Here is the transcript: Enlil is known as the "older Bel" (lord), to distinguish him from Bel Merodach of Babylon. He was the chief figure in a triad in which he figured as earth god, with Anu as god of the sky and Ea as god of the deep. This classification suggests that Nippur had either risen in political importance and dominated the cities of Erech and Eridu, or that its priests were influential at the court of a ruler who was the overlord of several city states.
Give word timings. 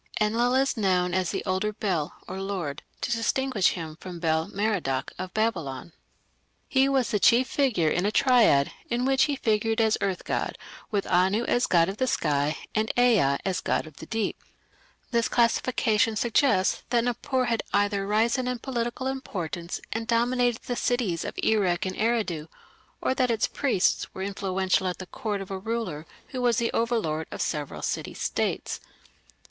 Enlil 0.19 0.55
is 0.55 0.75
known 0.77 1.13
as 1.13 1.29
the 1.29 1.45
"older 1.45 1.71
Bel" 1.71 2.15
(lord), 2.27 2.81
to 3.01 3.11
distinguish 3.11 3.67
him 3.73 3.97
from 3.99 4.19
Bel 4.19 4.47
Merodach 4.47 5.13
of 5.19 5.31
Babylon. 5.35 5.93
He 6.67 6.89
was 6.89 7.11
the 7.11 7.19
chief 7.19 7.47
figure 7.47 7.91
in 7.91 8.03
a 8.07 8.11
triad 8.11 8.71
in 8.89 9.05
which 9.05 9.25
he 9.25 9.35
figured 9.35 9.79
as 9.79 9.99
earth 10.01 10.25
god, 10.25 10.57
with 10.89 11.05
Anu 11.05 11.43
as 11.43 11.67
god 11.67 11.87
of 11.87 11.97
the 11.97 12.07
sky 12.07 12.57
and 12.73 12.91
Ea 12.97 13.37
as 13.45 13.61
god 13.61 13.85
of 13.85 13.97
the 13.97 14.07
deep. 14.07 14.43
This 15.11 15.27
classification 15.29 16.15
suggests 16.15 16.81
that 16.89 17.03
Nippur 17.03 17.45
had 17.45 17.61
either 17.71 18.07
risen 18.07 18.47
in 18.47 18.57
political 18.57 19.05
importance 19.05 19.79
and 19.91 20.07
dominated 20.07 20.63
the 20.63 20.75
cities 20.75 21.23
of 21.23 21.37
Erech 21.43 21.85
and 21.85 21.95
Eridu, 21.95 22.47
or 23.01 23.13
that 23.13 23.29
its 23.29 23.45
priests 23.45 24.11
were 24.15 24.23
influential 24.23 24.87
at 24.87 24.97
the 24.97 25.05
court 25.05 25.41
of 25.41 25.51
a 25.51 25.59
ruler 25.59 26.07
who 26.29 26.41
was 26.41 26.57
the 26.57 26.71
overlord 26.73 27.27
of 27.29 27.39
several 27.39 27.83
city 27.83 28.15
states. 28.15 28.79